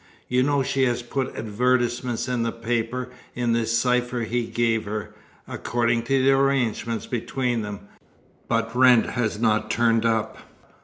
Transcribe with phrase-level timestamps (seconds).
[0.27, 5.13] You know she has put advertisements in the papers in the cypher he gave her
[5.47, 7.81] according to the arrangement between them
[8.47, 10.39] but Wrent has not turned up."